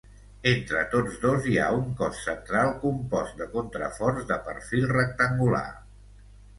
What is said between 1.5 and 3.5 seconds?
hi ha un cos central compost